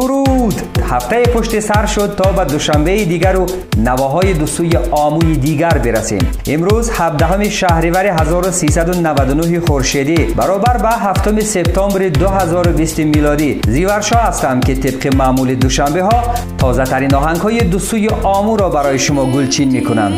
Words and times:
درود. 0.00 0.54
هفته 0.90 1.22
پشت 1.22 1.60
سر 1.60 1.86
شد 1.86 2.14
تا 2.16 2.32
به 2.32 2.44
دوشنبه 2.44 3.04
دیگر 3.04 3.36
و 3.36 3.46
نواهای 3.76 4.32
دو 4.32 4.46
سوی 4.46 4.76
آموی 4.90 5.36
دیگر 5.36 5.78
برسیم. 5.78 6.18
امروز 6.46 6.90
17 6.90 7.50
شهریور 7.50 8.06
1399 8.06 9.60
خورشیدی. 9.60 10.16
برابر 10.24 10.76
به 10.76 10.88
هفتم 10.88 11.40
سپتامبر 11.40 12.08
2020 12.08 12.98
میلادی. 12.98 13.60
زیورشا 13.68 14.18
هستم 14.18 14.60
که 14.60 14.74
طبق 14.74 15.16
معمول 15.16 15.54
دوشنبه 15.54 16.02
ها 16.02 16.22
تازه 16.58 16.84
ترین 16.84 17.14
آهنگ 17.14 17.36
های 17.36 17.60
دو 17.60 17.78
آمو 18.22 18.56
را 18.56 18.68
برای 18.68 18.98
شما 18.98 19.26
گلچین 19.26 19.70
می‌کنم. 19.70 20.12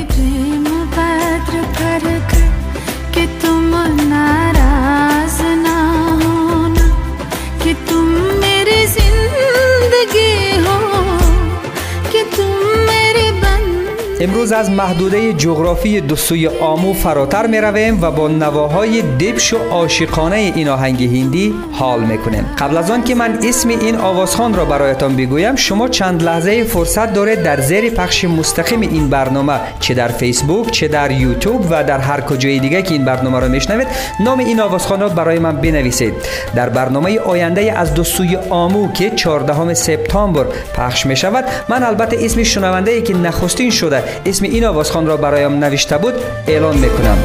امروز 14.21 14.53
از 14.53 14.71
محدوده 14.71 15.32
جغرافی 15.32 16.00
دو 16.00 16.17
سوی 16.17 16.46
آمو 16.46 16.93
فراتر 16.93 17.46
می 17.46 17.58
رویم 17.58 18.03
و 18.03 18.11
با 18.11 18.29
نواهای 18.29 19.03
دبش 19.03 19.53
و 19.53 19.57
عاشقانه 19.71 20.36
این 20.36 20.68
آهنگ 20.68 21.04
هندی 21.04 21.54
حال 21.72 22.00
می‌کنیم. 22.00 22.46
قبل 22.58 22.77
از 22.77 22.91
آن 22.91 23.04
که 23.04 23.14
من 23.14 23.39
اسم 23.43 23.68
این 23.68 23.96
آوازخان 23.96 24.54
را 24.54 24.64
برایتان 24.64 25.17
بگویم 25.17 25.57
شما 25.57 25.89
چند 25.89 26.22
لحظه 26.22 26.64
فرصت 26.64 27.13
دارید 27.13 27.43
در 27.43 27.61
زیر 27.61 27.91
پخش 27.91 28.25
مستقیم 28.25 28.81
این 28.81 29.11
برنامه 29.11 29.61
چه 29.81 29.94
در 29.94 30.08
فیسبوک 30.08 30.71
چه 30.71 30.89
در 30.89 31.11
یوتیوب 31.11 31.66
و 31.71 31.85
در 31.85 31.99
هر 31.99 32.20
کجای 32.20 32.58
دیگه 32.58 32.83
که 32.83 32.94
این 32.94 33.05
برنامه 33.05 33.41
را 33.41 33.48
میشنوید 33.48 33.89
نام 34.20 34.39
این 34.39 34.61
آوازخان 34.61 35.00
را 35.00 35.08
برای 35.08 35.39
من 35.39 35.56
بنویسید. 35.56 36.14
در 36.55 36.69
برنامه 36.69 37.19
آینده 37.19 37.78
از 37.78 37.94
دو 37.94 38.05
سوی 38.05 38.36
آمو 38.50 38.92
که 38.92 39.11
14 39.11 39.74
سپتامبر 39.74 40.44
پخش 40.74 41.06
می 41.06 41.16
شود 41.16 41.44
من 41.69 41.83
البته 41.83 42.16
اسم 42.20 42.42
شنونده 42.42 42.91
ای 42.91 43.02
که 43.02 43.16
نخستین 43.16 43.70
شده 43.70 44.08
اسم 44.27 44.45
این 44.45 44.64
آوازخان 44.64 45.06
را 45.06 45.17
برایم 45.17 45.64
نوشته 45.64 45.98
بود 45.98 46.14
اعلان 46.47 46.78
می‌کنم. 46.78 47.19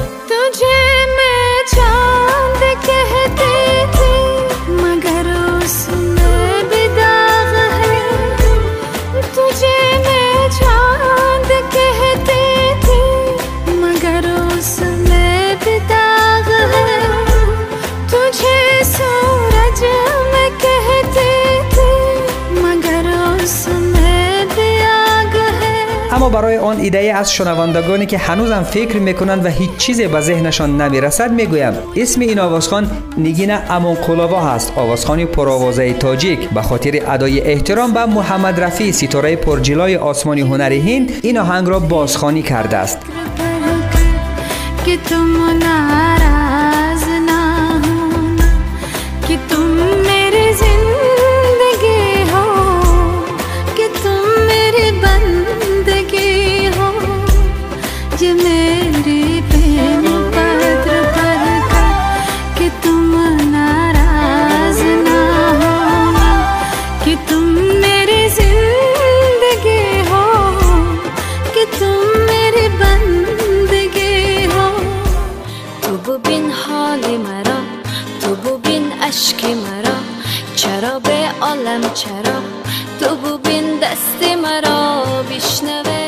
برای 26.33 26.57
آن 26.57 26.79
ایده 26.79 27.13
از 27.15 27.33
شنوندگانی 27.33 28.05
که 28.05 28.17
هنوزم 28.17 28.63
فکر 28.63 28.97
می‌کنند 28.97 29.45
و 29.45 29.49
هیچ 29.49 29.69
چیزی 29.77 30.07
به 30.07 30.21
ذهنشان 30.21 30.81
نمی‌رسد 30.81 31.31
می‌گویم 31.31 31.73
اسم 31.95 32.21
این 32.21 32.39
آوازخان 32.39 32.91
نگین 33.17 33.51
امون 33.69 33.93
قلاوا 33.93 34.41
هست. 34.41 34.73
آوازخانی 34.75 35.25
پرآوازه 35.25 35.93
تاجیک. 35.93 36.49
به 36.49 36.61
خاطر 36.61 37.01
ادای 37.07 37.41
احترام 37.41 37.93
به 37.93 38.05
محمد 38.05 38.59
رفی 38.59 38.91
ستاره 38.91 39.35
پرجلای 39.35 39.95
آسمانی 39.95 40.41
هنر 40.41 40.73
هند 40.73 41.11
این 41.21 41.37
آهنگ 41.37 41.69
را 41.69 41.79
بازخوانی 41.79 42.41
کرده 42.41 42.77
است. 42.77 42.97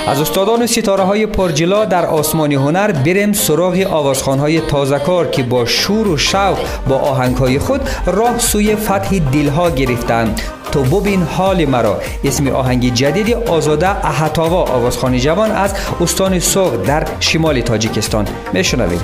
از 0.07 0.21
استادان 0.21 0.67
ستاره 0.67 1.03
های 1.03 1.25
پرجلا 1.25 1.85
در 1.85 2.05
آسمان 2.05 2.51
هنر 2.51 2.91
بریم 2.91 3.33
سراغ 3.33 3.88
آوازخان 3.91 4.39
های 4.39 4.61
تازکار 4.61 5.27
که 5.27 5.43
با 5.43 5.66
شور 5.66 6.07
و 6.07 6.17
شوق 6.17 6.57
با 6.88 6.95
آهنگ 6.95 7.38
های 7.38 7.59
خود 7.59 7.81
راه 8.05 8.39
سوی 8.39 8.75
فتح 8.75 9.19
دلها 9.19 9.69
گرفتند 9.69 10.41
تو 10.71 10.83
ببین 10.83 11.21
حال 11.21 11.66
مرا. 11.66 11.97
اسم 12.23 12.47
آهنگ 12.47 12.93
جدید 12.93 13.33
آزاده 13.33 14.05
احتاوا 14.05 14.63
آوازخانی 14.63 15.19
جوان 15.19 15.51
از 15.51 15.73
استان 16.01 16.39
سوق 16.39 16.85
در 16.85 17.07
شمال 17.19 17.61
تاجیکستان. 17.61 18.27
میشنوید. 18.53 19.01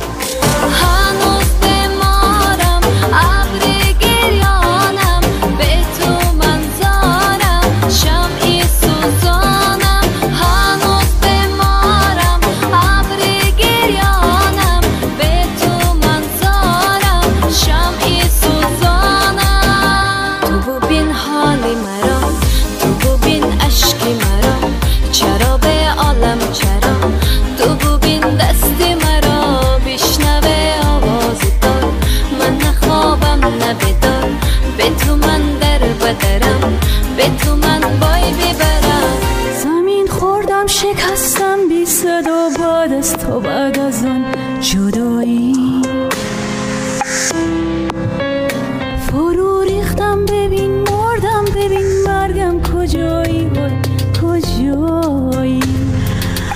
Try 26.53 26.81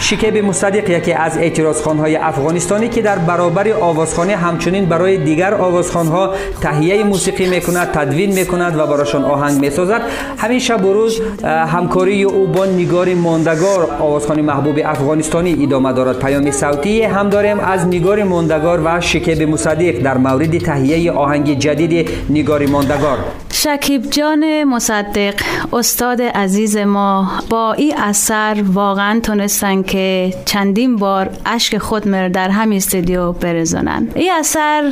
شکیب 0.05 0.37
مصدق 0.37 0.89
یکی 0.89 1.13
از 1.13 1.37
اعتراض 1.37 1.81
های 1.81 2.15
افغانستانی 2.15 2.89
که 2.89 3.01
در 3.01 3.17
برابر 3.17 3.71
آوازخانه 3.71 4.35
همچنین 4.35 4.85
برای 4.85 5.17
دیگر 5.17 5.53
آوازخانها 5.53 6.33
تهیه 6.61 7.03
موسیقی 7.03 7.45
می‌کند 7.45 7.87
تدوین 7.87 8.33
می‌کند 8.33 8.79
و 8.79 8.87
براشان 8.87 9.23
آهنگ 9.23 9.59
می‌سازد. 9.61 10.01
همین 10.37 10.59
شب 10.59 10.85
و 10.85 10.93
روز 10.93 11.21
همکاری 11.43 12.23
او 12.23 12.47
با 12.47 12.65
نگار 12.65 13.13
ماندگار 13.13 13.87
آوازخانی 13.99 14.41
محبوب 14.41 14.79
افغانستانی 14.85 15.63
ادامه 15.63 15.93
دارد. 15.93 16.19
پیام 16.19 16.51
صوتی 16.51 17.03
هم 17.03 17.29
داریم 17.29 17.59
از 17.59 17.87
نگار 17.87 18.23
ماندگار 18.23 18.81
و 18.85 19.01
شکیب 19.01 19.49
مصدق 19.49 20.01
در 20.01 20.17
مورد 20.17 20.57
تهیه 20.57 21.11
آهنگ 21.11 21.59
جدید 21.59 22.09
نگار 22.29 22.65
ماندگار. 22.65 23.17
شکیب 23.57 24.09
جان 24.09 24.63
مصدق 24.63 25.33
استاد 25.73 26.21
عزیز 26.21 26.77
ما 26.77 27.31
با 27.49 27.73
این 27.73 27.97
اثر 27.97 28.63
واقعا 28.73 29.19
تونستن 29.19 29.81
که 29.83 30.33
چندین 30.45 30.95
بار 30.95 31.29
اشک 31.45 31.77
خود 31.77 32.07
مر 32.07 32.29
در 32.29 32.49
همین 32.49 32.77
استودیو 32.77 33.31
برزنن. 33.31 34.07
این 34.15 34.31
اثر 34.31 34.91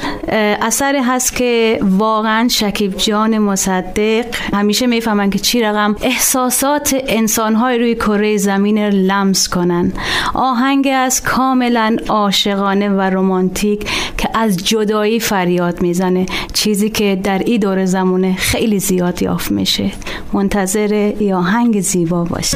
اثری 0.61 0.97
هست 0.97 1.35
که 1.35 1.79
واقعا 1.81 2.47
شکیب 2.47 2.97
جان 2.97 3.37
مصدق 3.37 4.25
همیشه 4.53 4.87
می‌فهمن 4.87 5.29
که 5.29 5.39
چی 5.39 5.61
رقم 5.61 5.95
احساسات 6.01 6.95
انسانهای 7.07 7.77
روی 7.77 7.95
کره 7.95 8.37
زمین 8.37 8.79
لمس 8.79 9.49
کنن. 9.49 9.93
آهنگ 10.33 10.89
از 10.95 11.23
کاملا 11.23 11.97
عاشقانه 12.09 12.89
و 12.89 13.01
رمانتیک 13.01 13.89
که 14.17 14.29
از 14.33 14.57
جدایی 14.57 15.19
فریاد 15.19 15.81
می‌زنه. 15.81 16.25
چیزی 16.53 16.89
که 16.89 17.19
در 17.23 17.39
این 17.39 17.59
دور 17.59 17.85
زمانه 17.85 18.37
خیلی 18.53 18.79
زیاد 18.79 19.21
یافت 19.21 19.51
میشه. 19.51 19.91
منتظر 20.33 21.13
یا 21.21 21.41
هنگ 21.41 21.81
زیبا 21.81 22.23
باش 22.23 22.55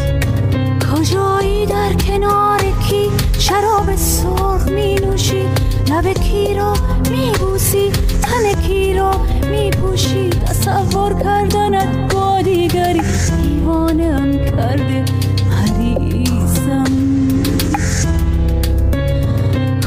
کجایی 0.94 1.66
در 1.66 1.94
کنار 1.94 2.60
کی 2.60 3.10
شراب 3.40 3.96
سرخ 3.96 4.68
می 4.68 4.96
نوشی 4.96 5.42
لب 5.90 6.14
کی 6.14 6.54
را 6.54 6.74
می 7.12 7.32
بوسی 7.40 7.92
تن 8.22 8.62
کی 8.62 8.94
را 8.94 9.12
می 9.52 9.70
پوشی 9.70 10.30
تصور 10.30 11.24
کردنت 11.24 12.14
باد 12.14 12.44
دیگری 12.44 13.02
دیوانم 13.42 14.32
کرده 14.32 15.06
مریضم. 15.50 16.84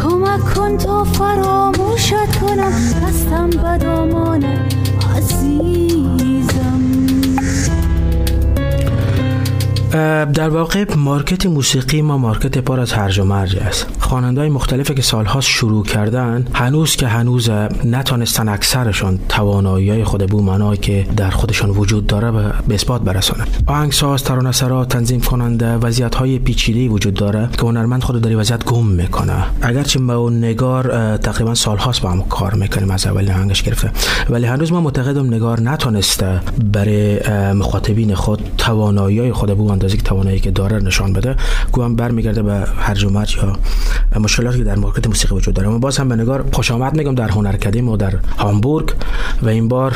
کمک 0.02 0.54
کن 0.54 0.76
تا 0.76 1.04
فراموشت 1.04 2.40
کنم 2.40 2.72
دستم 3.02 3.50
بدامانه. 3.50 4.79
در 10.34 10.48
واقع 10.48 10.84
مارکت 10.96 11.46
موسیقی 11.46 12.02
ما 12.02 12.19
مارکت 12.19 12.58
پر 12.58 12.81
از 12.81 12.92
هرج 12.92 13.19
و 13.19 13.25
مرج 13.25 13.56
است. 13.56 13.87
خوانندهای 13.98 14.48
مختلفی 14.48 14.94
که 14.94 15.02
سالها 15.02 15.40
شروع 15.40 15.84
کردن 15.84 16.46
هنوز 16.54 16.96
که 16.96 17.06
هنوز 17.06 17.50
نتانستن 17.84 18.48
اکثرشان 18.48 19.19
توانایی 19.28 20.04
خود 20.04 20.31
بومنایی 20.31 20.78
که 20.78 21.06
در 21.16 21.31
خودشان 21.31 21.70
وجود 21.70 22.06
داره 22.06 22.31
به 22.69 22.75
اثبات 22.75 23.02
برسانن 23.02 23.46
آهنگساز 23.66 24.25
ترانه‌سرا 24.25 24.84
تنظیم 24.84 25.20
کننده 25.20 25.75
وضعیت 25.75 26.14
های 26.14 26.38
وجود 26.88 27.14
داره 27.14 27.48
که 27.52 27.62
هنرمند 27.62 28.02
خود 28.02 28.20
در 28.20 28.37
وضعیت 28.37 28.64
گم 28.64 28.87
می‌کنه. 28.87 29.44
اگرچه 29.62 29.98
با 29.98 30.14
اون 30.14 30.38
نگار 30.38 31.16
تقریبا 31.16 31.54
سالهاست 31.54 32.02
با 32.02 32.10
هم 32.10 32.22
کار 32.22 32.54
می‌کنیم 32.54 32.90
از 32.90 33.06
اول 33.06 33.31
آهنگش 33.31 33.62
گرفته. 33.62 33.90
ولی 34.31 34.46
هنوز 34.46 34.72
ما 34.72 34.81
معتقدم 34.81 35.26
نگار 35.26 35.60
نتونسته 35.60 36.40
برای 36.72 37.19
مخاطبین 37.52 38.14
خود 38.14 38.42
توانایی 38.58 39.32
خود 39.32 39.54
بو 39.54 39.70
اندازه 39.80 39.96
که 39.96 40.02
توانایی 40.02 40.40
که 40.40 40.50
داره 40.50 40.78
نشان 40.78 41.12
بده 41.12 41.36
گوام 41.72 41.96
برمیگرده 41.96 42.42
به 42.42 42.64
هرج 42.78 43.04
و 43.04 43.10
مرج 43.10 43.36
یا 43.36 44.20
مشکلاتی 44.20 44.58
که 44.58 44.64
در 44.64 44.76
مارکت 44.76 45.06
موسیقی 45.06 45.34
وجود 45.34 45.54
داره. 45.54 45.68
ما 45.68 45.78
باز 45.78 45.98
هم 45.98 46.08
به 46.08 46.16
نگار 46.16 46.44
خوش 46.52 46.70
آمد 46.70 46.96
میگم 46.96 47.14
در 47.14 47.28
هنر 47.28 47.56
کدیم 47.56 47.88
و 47.88 47.96
در 47.96 48.12
هامبورگ 48.38 48.92
و 49.42 49.48
این 49.48 49.68
بار 49.68 49.92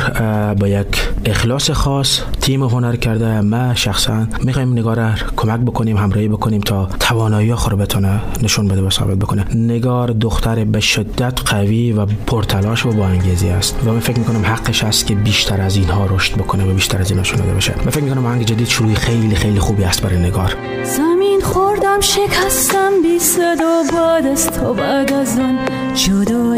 با 0.60 0.68
یک 0.68 1.08
اخلاص 1.24 1.70
خاص 1.70 2.20
تیم 2.40 2.62
هنر 2.62 2.96
کرده. 2.96 3.40
ما 3.40 3.74
شخصا 3.74 4.26
می‌خوایم 4.42 4.72
نگار 4.72 5.20
کمک 5.36 5.60
بکنیم 5.60 5.96
همراهی 5.96 6.28
بکنیم 6.28 6.60
تا 6.60 6.88
توانایی 7.00 7.54
خود 7.54 7.72
بتونه 7.78 8.20
نشون 8.42 8.68
بده 8.68 8.82
و 8.82 8.90
ثابت 8.90 9.18
بکنه. 9.18 9.44
نگار 9.54 10.08
دختر 10.08 10.64
به 10.64 10.80
شدت 10.80 11.40
قوی 11.44 11.92
و 11.92 12.06
پرتلاش 12.06 12.86
و 12.86 12.92
با 12.92 13.06
انگیزی 13.06 13.48
است. 13.48 13.76
و 13.84 13.92
من 13.92 14.00
فکر 14.00 14.18
می‌کنم 14.18 14.46
حقش 14.46 14.84
است 14.84 15.06
که 15.06 15.14
بیشتر 15.14 15.60
از 15.60 15.76
اینها 15.76 16.06
رشد 16.06 16.34
بکنه 16.34 16.64
و 16.64 16.74
بیشتر 16.74 16.98
از 16.98 17.10
اینها 17.10 17.24
شده 17.24 17.42
بشه 17.42 17.74
من 17.84 17.90
فکر 17.90 18.04
می‌کنم 18.04 18.26
آهنگ 18.26 18.42
جدید 18.44 18.68
شروعی 18.68 18.94
خیلی 18.94 19.34
خیلی 19.34 19.60
خوبی 19.74 19.84
است 19.84 20.02
برای 20.02 20.18
نگار. 20.18 20.56
زمین 20.84 21.40
خوردم 21.40 22.00
شکستم 22.00 23.02
بی 23.02 23.18
صدا 23.18 23.82
بعد 23.92 24.26
از 24.26 24.50
تو 24.50 24.74
بعد 24.74 25.12
از 25.12 25.38
اون 25.38 25.58
جدایی 25.94 26.53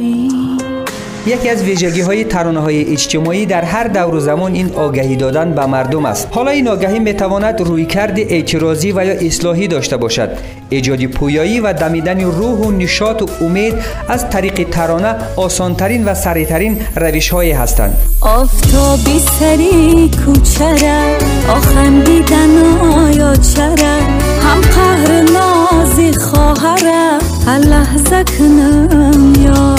یکی 1.27 1.49
از 1.49 1.63
ویژگی 1.63 2.01
های 2.01 2.25
ترانه 2.25 2.61
های 2.61 2.93
اجتماعی 2.93 3.47
در 3.47 3.65
هر 3.65 3.85
دور 3.89 4.15
و 4.15 4.21
زمان 4.21 4.55
این 4.55 4.73
آگهی 4.75 5.17
دادن 5.17 5.53
به 5.55 5.67
مردم 5.67 6.05
است. 6.05 6.29
حالا 6.31 6.51
این 6.51 6.69
آگهی 6.69 6.99
می 6.99 7.13
تواند 7.13 7.61
روی 7.61 7.87
کرد 7.87 8.19
اعتراضی 8.19 8.93
و 8.93 9.05
یا 9.05 9.13
اصلاحی 9.13 9.69
داشته 9.69 9.97
باشد. 9.97 10.31
ایجاد 10.71 11.07
پویایی 11.07 11.61
و 11.61 11.73
دمیدن 11.73 12.21
روح 12.21 12.59
و 12.59 12.71
نشاط 12.71 13.23
و 13.23 13.27
امید 13.45 13.75
از 14.09 14.31
طریق 14.31 14.69
ترانه 14.71 15.15
آسانترین 15.37 16.05
و 16.05 16.15
سریعترین 16.15 16.81
روش 16.97 17.29
های 17.29 17.53
هستند. 17.53 17.97
آفتابی 18.21 19.19
سری 19.39 20.11
کوچره 20.25 21.19
آخم 21.49 22.01
دیدن 22.01 22.59
آیا 22.83 23.37
چره 23.37 24.01
هم 24.43 24.61
قهر 24.61 25.21
نازی 25.21 26.13
خواهره 26.13 27.19
هر 27.47 27.59
لحظه 27.59 28.25
کنم 28.39 29.33
یاد 29.45 29.76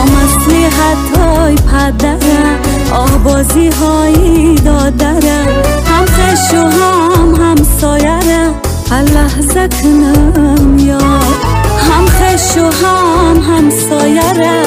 آمسلی 0.00 0.64
حتی 0.64 1.54
پدره 1.54 2.58
آبازی 2.92 3.68
هایی 3.68 4.54
دادره 4.54 5.40
هم 5.86 6.04
خش 6.06 6.54
و 6.54 6.56
هم 6.56 7.34
هم 7.34 7.56
سایره 7.80 8.50
هر 8.90 9.02
لحظه 9.02 9.68
کنم 9.82 10.78
یاد. 10.78 11.00
هم 11.90 12.06
خش 12.06 12.58
و 12.58 12.86
هم 12.86 13.36
هم 13.36 13.70
سایره 13.70 14.62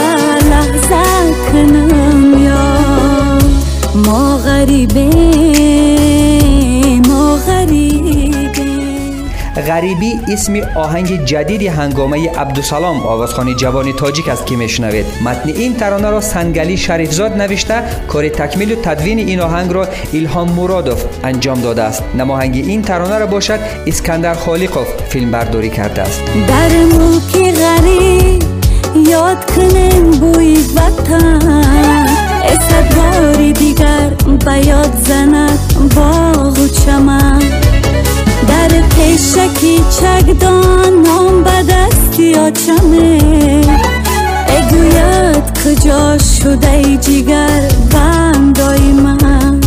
لحظه 0.49 1.33
کنم 1.51 2.43
یاد. 2.43 3.43
ما 4.07 4.37
غریبه 4.37 5.09
غریبی 9.67 10.19
اسم 10.31 10.53
آهنگ 10.75 11.25
جدید 11.25 11.61
هنگامه 11.61 12.29
عبدالسلام 12.29 12.99
آوازخانی 12.99 13.55
جوان 13.55 13.91
تاجیک 13.91 14.27
است 14.29 14.45
که 14.45 14.55
میشنوید. 14.55 15.05
متن 15.25 15.49
این 15.49 15.75
ترانه 15.75 16.09
را 16.09 16.21
سنگلی 16.21 16.77
شریفزاد 16.77 17.41
نوشته. 17.41 17.83
کار 18.07 18.29
تکمیل 18.29 18.71
و 18.71 18.75
تدوین 18.75 19.19
این 19.19 19.39
آهنگ 19.39 19.73
را 19.73 19.87
ایلهام 20.11 20.51
مرادوف 20.51 21.03
انجام 21.23 21.61
داده 21.61 21.83
است. 21.83 22.03
نماهنگ 22.17 22.55
این 22.55 22.81
ترانه 22.81 23.17
را 23.17 23.25
باشد 23.25 23.59
اسکندر 23.87 24.33
خالقوف 24.33 24.87
فیلم 25.09 25.31
برداری 25.31 25.69
کرده 25.69 26.01
است. 26.01 26.21
در 26.47 26.69
موکی 26.69 27.51
غریب 27.51 28.43
یاد 29.07 29.51
کنیم 29.51 30.11
بوی 30.11 30.57
وطن. 30.75 31.63
دیگر 33.53 34.09
به 34.45 34.67
یاد 34.67 34.97
زند 35.07 35.59
باغ 35.95 36.59
و 36.59 36.67
چمن. 36.67 37.22
چگدان 40.33 41.01
نام 41.01 41.43
به 41.43 41.63
دستی 41.73 42.35
آچمه 42.35 43.19
اگوید 44.47 45.59
کجا 45.65 46.17
شده 46.17 46.71
ای 46.71 46.97
جیگر 46.97 47.71
بندای 47.91 48.91
من؟ 48.91 49.59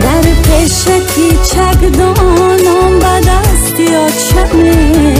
در 0.00 0.22
پیشکی 0.22 1.38
چگدان 1.50 2.60
نام 2.64 2.98
به 2.98 3.30
دستی 3.30 3.86
آچمه 3.96 5.14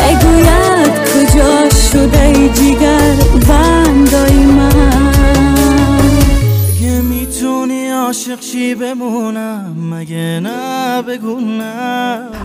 اگوید 0.00 0.92
کجا 1.14 1.70
شده 1.70 2.22
ای 2.22 2.48
جیگر 2.48 3.14
بندای 3.48 4.34
عاشق 8.14 8.40
چی 8.40 8.74
بمونم؟ 8.74 9.73
مگه 10.04 10.40
نه؟ 10.40 11.02
بگو 11.02 11.40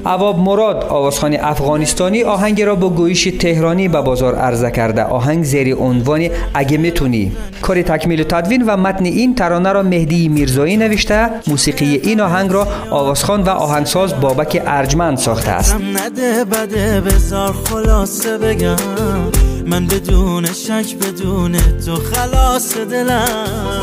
عواب 0.06 0.40
مراد 0.40 0.84
آوازخانی 0.90 1.38
افغانستانی 1.38 2.24
آهنگ 2.24 2.62
را 2.62 2.76
با 2.76 2.90
گویش 2.90 3.24
تهرانی 3.40 3.88
به 3.88 4.02
بازار 4.02 4.36
عرضه 4.36 4.72
کرده. 4.72 5.04
آهنگ 5.04 5.44
زیر 5.44 5.76
عنوان 5.76 6.30
اگه 6.54 6.78
می‌تونی. 6.78 7.32
کار 7.62 7.82
تکمیل 7.82 8.24
تدوین 8.24 8.64
و 8.64 8.78
متن 8.78 9.06
این 9.06 9.36
ترانه 9.36 9.72
را 9.72 9.84
مهدی 9.84 10.28
میرزایی 10.28 10.78
نوشته. 10.78 11.30
موسیقی 11.48 12.02
این 12.04 12.22
آهنگ 12.22 12.52
را 12.52 12.68
آوازخان 12.92 13.44
و 13.44 13.50
آهنگساز 13.50 14.22
بابک 14.22 14.62
ارجمند 14.68 15.18
ساخته 15.18 15.52
است. 15.52 15.76
نده 15.76 16.46
بده 16.46 17.02
بزار 17.02 17.54
خلاصه 17.54 18.38
بگم. 18.38 18.76
من 19.68 19.88
بدون 19.88 20.46
شک 20.46 20.96
بدون 20.96 21.52
تو 21.86 21.96
خلاص 21.96 22.78
دلم. 22.78 23.82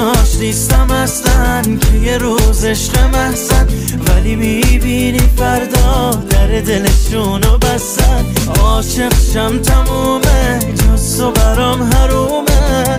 اوناش 0.00 0.36
نیستم 0.40 0.90
اصلا 0.90 1.62
که 1.62 1.98
یه 1.98 2.18
روز 2.18 2.64
عشق 2.64 2.98
محسن 2.98 3.66
ولی 4.06 4.36
می‌بینی 4.36 5.20
فردا 5.36 6.10
در 6.30 6.46
دلشونو 6.60 7.58
بستن. 7.58 8.24
عاشق 8.60 9.12
شم 9.32 9.58
تمومه 9.58 10.58
جز 10.58 11.20
برام 11.20 11.82
حرومه. 11.82 12.49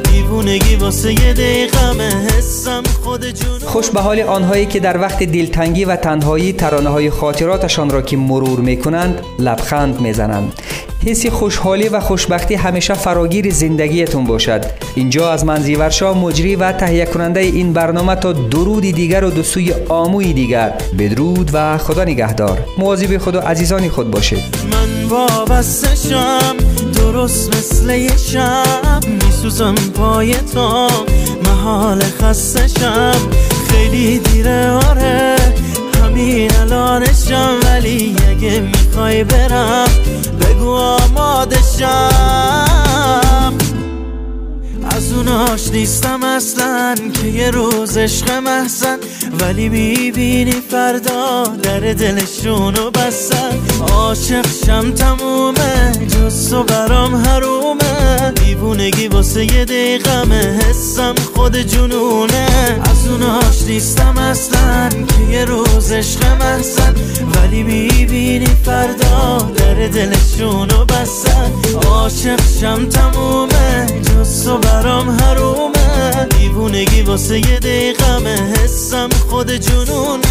دیوونگی 0.03 0.75
واسه 0.75 1.13
یه 1.13 1.69
حسم 2.37 2.83
خود 3.03 3.25
جون 3.25 3.59
خوش 3.59 3.89
به 3.89 4.01
حال 4.01 4.19
آنهایی 4.19 4.65
که 4.65 4.79
در 4.79 5.01
وقت 5.01 5.23
دلتنگی 5.23 5.85
و 5.85 5.95
تنهایی 5.95 6.53
ترانه 6.53 6.89
های 6.89 7.09
خاطراتشان 7.09 7.89
را 7.89 8.01
که 8.01 8.17
مرور 8.17 8.59
می‌کنند 8.59 9.21
لبخند 9.39 10.01
می‌زنند. 10.01 10.53
حسی 11.05 11.29
خوشحالی 11.29 11.89
و 11.89 11.99
خوشبختی 11.99 12.55
همیشه 12.55 12.93
فراگیر 12.93 13.53
زندگیتون 13.53 14.23
باشد. 14.23 14.65
اینجا 14.95 15.31
از 15.31 15.45
منزی 15.45 15.75
ورشا 15.75 16.13
مجری 16.13 16.55
و 16.55 16.71
تهیه 16.71 17.05
کننده 17.05 17.39
این 17.39 17.73
برنامه 17.73 18.15
تا 18.15 18.33
درودی 18.33 18.91
دیگر 18.91 19.23
و 19.23 19.29
دو 19.29 19.43
سوی 19.43 19.73
آموی 19.89 20.33
دیگر. 20.33 20.73
بدرود 20.99 21.49
و 21.53 21.77
خدا 21.77 22.03
نگهدار. 22.03 22.57
مواظب 22.77 23.17
خود 23.17 23.35
و 23.35 23.39
عزیزانی 23.39 23.89
خود 23.89 24.11
باشید. 24.11 24.60
من 24.81 25.03
وابستشم 25.09 26.57
درست 26.95 27.55
مثل 27.55 27.89
یه 27.89 28.17
شب. 28.17 29.05
میسوزم 29.07 29.75
پای 29.75 30.33
تو 30.33 30.87
محال 31.45 32.03
خستشم. 32.21 33.15
خیلی 33.69 34.19
دیره 34.19 34.71
آره 34.71 35.35
همین 36.03 36.51
الانشم 36.55 37.59
ولی 37.63 38.15
اگه 38.29 38.59
می‌خوای 38.59 39.23
برم 39.23 39.87
بگو 40.41 40.69
آماده 40.71 41.57
شم 41.77 43.53
از 44.95 45.13
اونا 45.13 45.41
اوناش 45.41 45.67
نیستم 45.67 46.23
اصلا 46.23 46.95
که 47.13 47.27
یه 47.27 47.51
روز 47.51 47.97
عشق 47.97 48.31
محسن 48.31 48.97
ولی 49.39 49.69
می‌بینی 49.69 50.51
فردا 50.51 51.43
در 51.63 51.79
دلشونو 51.79 52.91
بستن. 52.91 53.59
عاشق 53.91 54.45
شم 54.65 54.91
تمومه 54.91 55.91
جز 56.07 56.53
و 56.53 56.63
برام 56.63 57.15
حرومه. 57.15 58.31
دیوونگی 58.31 59.07
واسه 59.07 59.43
یه 59.45 59.65
دقیقمه 59.65 60.59
حسم 60.69 61.15
خود 61.35 61.55
جنونه. 61.55 62.47
از 62.83 63.07
اوناش 63.07 63.61
نیستم 63.67 64.17
اصلا 64.17 64.89
که 64.89 65.31
یه 65.31 65.45
روز 65.45 65.91
عشق 65.91 66.25
محسن 66.25 66.95
ولی 67.35 67.63
می‌بینی 67.63 68.57
فردا 68.65 69.51
در 69.57 69.87
دلشونو 69.87 70.85
بستن. 70.85 71.51
عاشق 71.87 72.39
شم 72.61 72.89
تمومه 72.89 74.01
جز 74.01 74.47
و 74.47 74.57
برام 74.81 75.09
حرومه. 75.09 76.25
دیوونگی 76.25 77.01
واسه 77.01 77.37
یه 77.37 77.59
دقیقمه. 77.59 78.35
حسم 78.35 79.09
خود 79.29 79.51
جنونه. 79.51 80.21